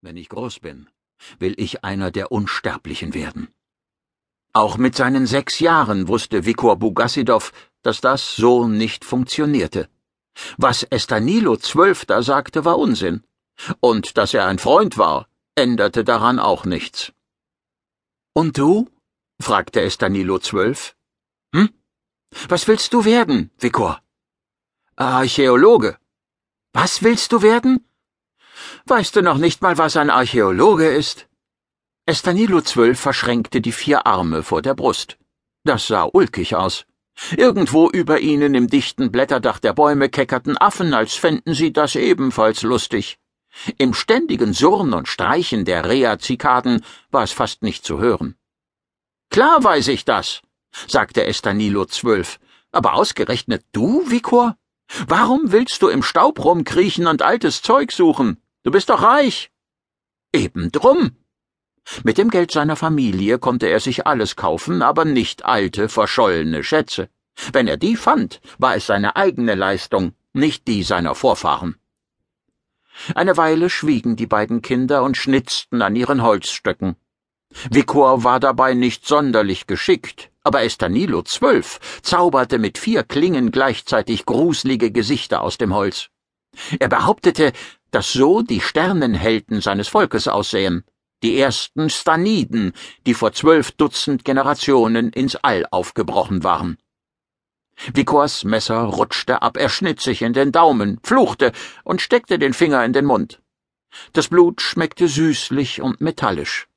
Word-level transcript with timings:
Wenn 0.00 0.16
ich 0.16 0.28
groß 0.28 0.60
bin, 0.60 0.88
will 1.40 1.54
ich 1.56 1.82
einer 1.82 2.12
der 2.12 2.30
Unsterblichen 2.30 3.14
werden. 3.14 3.48
Auch 4.52 4.76
mit 4.76 4.94
seinen 4.94 5.26
sechs 5.26 5.58
Jahren 5.58 6.06
wusste 6.06 6.46
Vikor 6.46 6.76
Bugassidow, 6.76 7.50
dass 7.82 8.00
das 8.00 8.36
so 8.36 8.68
nicht 8.68 9.04
funktionierte. 9.04 9.88
Was 10.56 10.84
Estanilo 10.84 11.56
Zwölfter 11.56 12.22
sagte, 12.22 12.64
war 12.64 12.78
Unsinn. 12.78 13.24
Und 13.80 14.16
dass 14.16 14.34
er 14.34 14.46
ein 14.46 14.60
Freund 14.60 14.98
war, 14.98 15.26
änderte 15.56 16.04
daran 16.04 16.38
auch 16.38 16.64
nichts. 16.64 17.12
Und 18.34 18.56
du? 18.56 18.88
fragte 19.40 19.80
Estanilo 19.80 20.38
Zwölf. 20.38 20.94
Hm? 21.52 21.70
Was 22.48 22.68
willst 22.68 22.92
du 22.92 23.04
werden, 23.04 23.50
Vikor? 23.58 24.00
Archäologe. 24.94 25.98
Was 26.72 27.02
willst 27.02 27.32
du 27.32 27.42
werden? 27.42 27.87
Weißt 28.86 29.16
du 29.16 29.22
noch 29.22 29.38
nicht 29.38 29.62
mal, 29.62 29.78
was 29.78 29.96
ein 29.96 30.10
Archäologe 30.10 30.88
ist? 30.88 31.28
Estanilo 32.06 32.60
zwölf 32.62 32.98
verschränkte 32.98 33.60
die 33.60 33.72
vier 33.72 34.06
Arme 34.06 34.42
vor 34.42 34.62
der 34.62 34.74
Brust. 34.74 35.18
Das 35.64 35.86
sah 35.86 36.08
ulkig 36.10 36.56
aus. 36.56 36.86
Irgendwo 37.36 37.90
über 37.90 38.20
ihnen 38.20 38.54
im 38.54 38.68
dichten 38.68 39.10
Blätterdach 39.10 39.58
der 39.58 39.72
Bäume 39.72 40.08
keckerten 40.08 40.56
Affen, 40.56 40.94
als 40.94 41.14
fänden 41.14 41.52
sie 41.52 41.72
das 41.72 41.96
ebenfalls 41.96 42.62
lustig. 42.62 43.18
Im 43.76 43.92
ständigen 43.92 44.52
Surren 44.52 44.94
und 44.94 45.08
Streichen 45.08 45.64
der 45.64 45.88
Rea-Zikaden 45.88 46.84
war 47.10 47.24
es 47.24 47.32
fast 47.32 47.62
nicht 47.62 47.84
zu 47.84 47.98
hören. 47.98 48.36
Klar 49.30 49.62
weiß 49.62 49.88
ich 49.88 50.04
das, 50.04 50.42
sagte 50.86 51.24
Estanilo 51.24 51.84
zwölf. 51.86 52.38
Aber 52.70 52.94
ausgerechnet 52.94 53.64
du, 53.72 54.08
Vikor? 54.08 54.56
Warum 55.06 55.52
willst 55.52 55.82
du 55.82 55.88
im 55.88 56.02
Staub 56.02 56.42
rumkriechen 56.44 57.06
und 57.06 57.22
altes 57.22 57.62
Zeug 57.62 57.92
suchen? 57.92 58.40
Du 58.64 58.70
bist 58.70 58.90
doch 58.90 59.02
reich. 59.02 59.50
Eben 60.32 60.72
drum. 60.72 61.16
Mit 62.04 62.18
dem 62.18 62.28
Geld 62.28 62.50
seiner 62.50 62.76
Familie 62.76 63.38
konnte 63.38 63.66
er 63.66 63.80
sich 63.80 64.06
alles 64.06 64.36
kaufen, 64.36 64.82
aber 64.82 65.04
nicht 65.04 65.44
alte, 65.44 65.88
verschollene 65.88 66.62
Schätze. 66.62 67.08
Wenn 67.52 67.68
er 67.68 67.76
die 67.76 67.96
fand, 67.96 68.40
war 68.58 68.74
es 68.74 68.86
seine 68.86 69.16
eigene 69.16 69.54
Leistung, 69.54 70.12
nicht 70.32 70.66
die 70.68 70.82
seiner 70.82 71.14
Vorfahren. 71.14 71.76
Eine 73.14 73.36
Weile 73.36 73.70
schwiegen 73.70 74.16
die 74.16 74.26
beiden 74.26 74.60
Kinder 74.60 75.02
und 75.02 75.16
schnitzten 75.16 75.82
an 75.82 75.94
ihren 75.94 76.22
Holzstöcken. 76.22 76.96
Vikor 77.70 78.24
war 78.24 78.40
dabei 78.40 78.74
nicht 78.74 79.06
sonderlich 79.06 79.66
geschickt, 79.66 80.30
aber 80.42 80.64
Estanilo 80.64 81.22
zwölf 81.22 82.00
zauberte 82.02 82.58
mit 82.58 82.76
vier 82.76 83.04
Klingen 83.04 83.50
gleichzeitig 83.50 84.26
gruselige 84.26 84.90
Gesichter 84.90 85.42
aus 85.42 85.58
dem 85.58 85.74
Holz. 85.74 86.10
Er 86.78 86.88
behauptete, 86.88 87.52
dass 87.90 88.12
so 88.12 88.42
die 88.42 88.60
Sternenhelden 88.60 89.60
seines 89.60 89.88
Volkes 89.88 90.28
aussehen, 90.28 90.84
die 91.22 91.38
ersten 91.38 91.90
Staniden, 91.90 92.72
die 93.06 93.14
vor 93.14 93.32
zwölf 93.32 93.72
Dutzend 93.72 94.24
Generationen 94.24 95.10
ins 95.10 95.36
All 95.36 95.66
aufgebrochen 95.70 96.44
waren. 96.44 96.78
Vikors 97.94 98.44
Messer 98.44 98.82
rutschte 98.82 99.42
ab, 99.42 99.56
er 99.56 99.68
schnitt 99.68 100.00
sich 100.00 100.22
in 100.22 100.32
den 100.32 100.52
Daumen, 100.52 100.98
fluchte 101.02 101.52
und 101.84 102.02
steckte 102.02 102.38
den 102.38 102.52
Finger 102.52 102.84
in 102.84 102.92
den 102.92 103.04
Mund. 103.04 103.40
Das 104.12 104.28
Blut 104.28 104.60
schmeckte 104.60 105.08
süßlich 105.08 105.80
und 105.80 106.00
metallisch. 106.00 106.68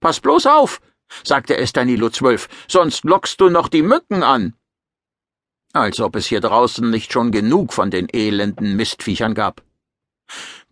Pass 0.00 0.20
bloß 0.20 0.46
auf, 0.46 0.80
sagte 1.24 1.56
Estanilo 1.56 2.10
zwölf, 2.10 2.48
sonst 2.68 3.04
lockst 3.04 3.40
du 3.40 3.48
noch 3.48 3.68
die 3.68 3.82
Mücken 3.82 4.22
an. 4.22 4.54
Als 5.72 5.98
ob 6.00 6.14
es 6.14 6.26
hier 6.26 6.40
draußen 6.40 6.88
nicht 6.88 7.12
schon 7.12 7.32
genug 7.32 7.72
von 7.72 7.90
den 7.90 8.08
elenden 8.12 8.76
Mistviechern 8.76 9.34
gab. 9.34 9.62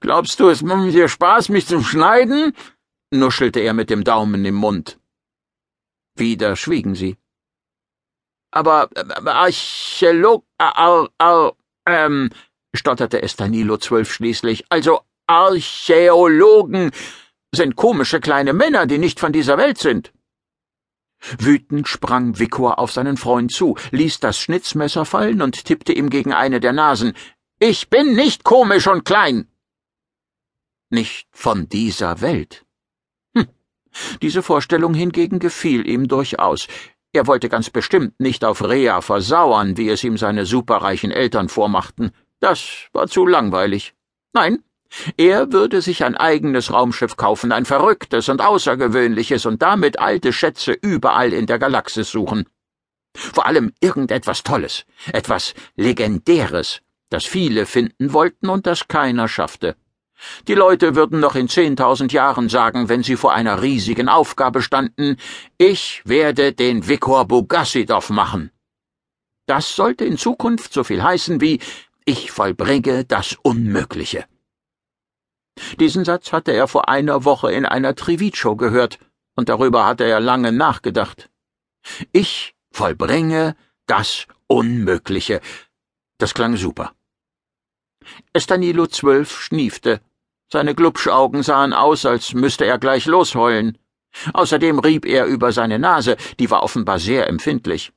Glaubst 0.01 0.41
du, 0.41 0.49
es 0.49 0.63
macht 0.63 0.93
dir 0.93 1.09
Spaß, 1.09 1.49
mich 1.49 1.67
zu 1.67 1.83
schneiden? 1.83 2.55
nuschelte 3.11 3.61
er 3.61 3.75
mit 3.75 3.91
dem 3.91 4.05
Daumen 4.05 4.45
im 4.45 4.55
Mund. 4.55 4.99
Wieder 6.17 6.57
schwiegen 6.57 6.95
sie. 6.95 7.17
Aber 8.51 8.91
Archäolog, 9.25 10.45
ar, 10.59 11.09
ar, 11.19 11.53
ähm, 11.87 12.31
stotterte 12.75 13.23
Estanilo 13.23 13.79
zwölf 13.79 14.13
schließlich, 14.13 14.65
also 14.69 15.01
Archäologen 15.27 16.91
sind 17.55 17.77
komische 17.77 18.21
kleine 18.21 18.53
Männer, 18.53 18.87
die 18.87 18.99
nicht 18.99 19.21
von 19.21 19.33
dieser 19.33 19.59
Welt 19.59 19.79
sind. 19.79 20.13
Wütend 21.39 21.89
sprang 21.89 22.39
Vikor 22.39 22.79
auf 22.79 22.91
seinen 22.93 23.17
Freund 23.17 23.53
zu, 23.53 23.77
ließ 23.93 24.21
das 24.21 24.39
Schnitzmesser 24.39 25.05
fallen 25.05 25.41
und 25.41 25.65
tippte 25.65 25.93
ihm 25.93 26.11
gegen 26.11 26.33
eine 26.33 26.59
der 26.59 26.73
Nasen. 26.73 27.15
Ich 27.65 27.89
bin 27.91 28.17
nicht 28.17 28.43
komisch 28.43 28.89
und 28.89 29.05
klein. 29.05 29.47
Nicht 30.91 31.29
von 31.31 31.69
dieser 31.69 32.21
Welt. 32.21 32.67
Hm. 33.37 33.47
Diese 34.21 34.43
Vorstellung 34.43 34.95
hingegen 34.95 35.39
gefiel 35.39 35.87
ihm 35.87 36.09
durchaus. 36.09 36.67
Er 37.13 37.29
wollte 37.29 37.49
ganz 37.49 37.71
bestimmt 37.71 38.19
nicht 38.19 38.45
auf 38.45 38.65
Rea 38.65 39.01
versauern, 39.01 39.77
wie 39.77 39.91
es 39.91 40.03
ihm 40.03 40.17
seine 40.17 40.45
superreichen 40.45 41.13
Eltern 41.13 41.49
vormachten. 41.49 42.11
Das 42.41 42.89
war 42.93 43.07
zu 43.07 43.29
langweilig. 43.29 43.95
Nein, 44.33 44.65
er 45.17 45.53
würde 45.53 45.83
sich 45.83 46.03
ein 46.03 46.17
eigenes 46.17 46.73
Raumschiff 46.73 47.17
kaufen, 47.17 47.53
ein 47.53 47.65
verrücktes 47.65 48.29
und 48.29 48.41
außergewöhnliches 48.41 49.47
und 49.47 49.63
damit 49.63 50.01
alte 50.01 50.33
Schätze 50.33 50.73
überall 50.73 51.33
in 51.33 51.47
der 51.47 51.61
Galaxis 51.61 52.11
suchen. 52.11 52.49
Vor 53.15 53.47
allem 53.47 53.73
irgendetwas 53.79 54.43
Tolles, 54.43 54.85
etwas 55.13 55.55
Legendäres, 55.77 56.83
das 57.13 57.25
viele 57.25 57.67
finden 57.67 58.13
wollten 58.13 58.49
und 58.49 58.67
das 58.67 58.89
keiner 58.89 59.29
schaffte. 59.29 59.77
Die 60.49 60.55
Leute 60.55 60.95
würden 60.95 61.21
noch 61.21 61.35
in 61.35 61.49
zehntausend 61.49 62.13
Jahren 62.13 62.49
sagen, 62.49 62.89
wenn 62.89 63.03
sie 63.03 63.17
vor 63.17 63.33
einer 63.33 63.61
riesigen 63.61 64.09
Aufgabe 64.09 64.63
standen, 64.63 65.17
ich 65.59 66.03
werde 66.05 66.53
den 66.53 66.87
Vikor 66.89 67.27
Bugassidov 67.27 68.11
machen. 68.11 68.51
Das 69.47 69.75
sollte 69.75 70.05
in 70.05 70.17
Zukunft 70.17 70.73
so 70.73 70.85
viel 70.85 71.03
heißen 71.03 71.41
wie 71.41 71.61
ich 72.05 72.31
vollbringe 72.31 73.05
das 73.05 73.37
Unmögliche. 73.43 74.25
Diesen 75.79 76.05
Satz 76.05 76.33
hatte 76.33 76.53
er 76.53 76.67
vor 76.67 76.89
einer 76.89 77.25
Woche 77.25 77.53
in 77.53 77.67
einer 77.67 77.95
Trivitshow 77.95 78.57
gehört, 78.57 78.99
und 79.35 79.49
darüber 79.49 79.87
hatte 79.87 80.05
er 80.05 80.21
lange 80.21 80.53
nachgedacht. 80.53 81.31
Ich 82.13 82.55
vollbringe 82.71 83.57
das 83.87 84.27
Unmögliche. 84.47 85.41
Das 86.19 86.35
klang 86.35 86.57
super. 86.57 86.93
Estanilo 88.33 88.87
zwölf 88.87 89.31
schniefte. 89.41 90.01
Seine 90.51 90.75
Glubschaugen 90.75 91.43
sahen 91.43 91.73
aus, 91.73 92.05
als 92.05 92.35
müsste 92.35 92.65
er 92.65 92.79
gleich 92.79 93.07
losheulen. 93.07 93.79
Außerdem 94.35 94.79
rieb 94.79 95.07
er 95.07 95.27
über 95.27 95.53
seine 95.53 95.79
Nase, 95.79 96.17
die 96.39 96.51
war 96.51 96.63
offenbar 96.63 96.99
sehr 96.99 97.29
empfindlich. 97.29 97.93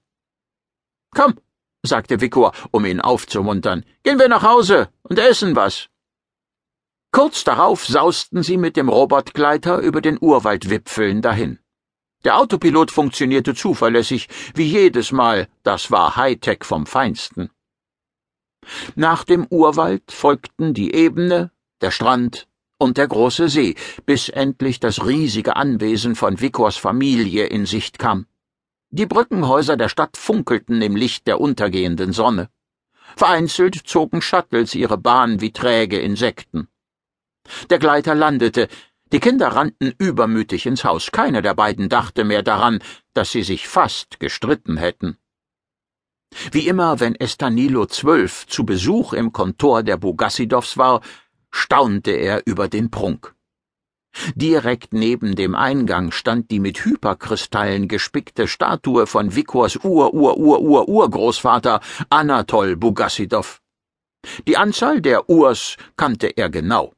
Komm, 1.13 1.35
sagte 1.83 2.21
Vikor, 2.21 2.53
um 2.71 2.85
ihn 2.85 3.01
aufzumuntern, 3.01 3.85
gehen 4.03 4.19
wir 4.19 4.29
nach 4.29 4.43
Hause 4.43 4.89
und 5.03 5.19
essen 5.19 5.55
was. 5.55 5.89
Kurz 7.11 7.43
darauf 7.43 7.85
sausten 7.85 8.43
sie 8.43 8.57
mit 8.57 8.75
dem 8.75 8.89
Robotgleiter 8.89 9.79
über 9.79 10.01
den 10.01 10.17
Urwaldwipfeln 10.19 11.21
dahin. 11.21 11.59
Der 12.25 12.37
Autopilot 12.37 12.91
funktionierte 12.91 13.53
zuverlässig, 13.53 14.27
wie 14.55 14.65
jedes 14.65 15.11
Mal, 15.11 15.47
das 15.63 15.91
war 15.91 16.15
Hightech 16.15 16.63
vom 16.63 16.85
Feinsten. 16.85 17.51
Nach 18.97 19.25
dem 19.25 19.45
Urwald 19.49 20.09
folgten 20.09 20.73
die 20.73 20.95
Ebene, 20.95 21.51
der 21.81 21.91
Strand 21.91 22.47
und 22.77 22.97
der 22.97 23.09
große 23.09 23.49
See, 23.49 23.75
bis 24.05 24.29
endlich 24.29 24.79
das 24.79 25.05
riesige 25.05 25.57
Anwesen 25.57 26.15
von 26.15 26.39
Vikors 26.39 26.77
Familie 26.77 27.47
in 27.47 27.65
Sicht 27.65 27.99
kam. 27.99 28.25
Die 28.91 29.05
Brückenhäuser 29.05 29.75
der 29.75 29.89
Stadt 29.89 30.15
funkelten 30.15 30.81
im 30.81 30.95
Licht 30.95 31.27
der 31.27 31.41
untergehenden 31.41 32.13
Sonne. 32.13 32.49
Vereinzelt 33.17 33.75
zogen 33.75 34.21
Shuttles 34.21 34.73
ihre 34.75 34.97
Bahn 34.97 35.41
wie 35.41 35.51
träge 35.51 35.99
Insekten. 35.99 36.69
Der 37.69 37.79
Gleiter 37.79 38.15
landete, 38.15 38.69
die 39.11 39.19
Kinder 39.19 39.49
rannten 39.49 39.93
übermütig 39.97 40.65
ins 40.65 40.85
Haus, 40.85 41.11
keiner 41.11 41.41
der 41.41 41.53
beiden 41.53 41.89
dachte 41.89 42.23
mehr 42.23 42.43
daran, 42.43 42.79
dass 43.13 43.33
sie 43.33 43.43
sich 43.43 43.67
fast 43.67 44.21
gestritten 44.21 44.77
hätten. 44.77 45.17
Wie 46.51 46.67
immer, 46.67 46.99
wenn 46.99 47.15
Estanilo 47.15 47.85
zwölf 47.85 48.45
zu 48.47 48.65
Besuch 48.65 49.13
im 49.13 49.31
Kontor 49.31 49.83
der 49.83 49.97
Bogassidows 49.97 50.77
war, 50.77 51.01
staunte 51.51 52.11
er 52.11 52.41
über 52.45 52.67
den 52.67 52.91
Prunk. 52.91 53.33
Direkt 54.35 54.93
neben 54.93 55.35
dem 55.35 55.55
Eingang 55.55 56.11
stand 56.11 56.49
die 56.51 56.59
mit 56.59 56.83
Hyperkristallen 56.85 57.87
gespickte 57.87 58.47
Statue 58.47 59.07
von 59.07 59.35
Vikors 59.35 59.77
Ur-Ur-Ur-Ur-Urgroßvater 59.83 61.81
Anatol 62.09 62.75
Bogassidow. 62.77 63.59
Die 64.47 64.57
Anzahl 64.57 65.01
der 65.01 65.29
Urs 65.29 65.75
kannte 65.97 66.27
er 66.27 66.49
genau. 66.49 66.93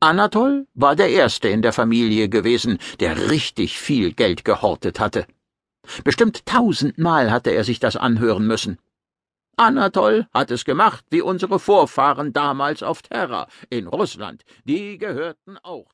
Anatol 0.00 0.66
war 0.74 0.96
der 0.96 1.10
Erste 1.10 1.48
in 1.48 1.62
der 1.62 1.72
Familie 1.72 2.28
gewesen, 2.28 2.78
der 3.00 3.30
richtig 3.30 3.78
viel 3.78 4.12
Geld 4.12 4.44
gehortet 4.44 5.00
hatte. 5.00 5.26
Bestimmt 6.04 6.46
tausendmal 6.46 7.30
hatte 7.30 7.50
er 7.50 7.64
sich 7.64 7.80
das 7.80 7.96
anhören 7.96 8.46
müssen. 8.46 8.78
Anatol 9.56 10.26
hat 10.32 10.50
es 10.50 10.64
gemacht, 10.64 11.04
wie 11.10 11.20
unsere 11.20 11.58
Vorfahren 11.58 12.32
damals 12.32 12.82
auf 12.82 13.02
Terra 13.02 13.48
in 13.68 13.86
Russland. 13.86 14.44
Die 14.64 14.96
gehörten 14.96 15.58
auch 15.58 15.92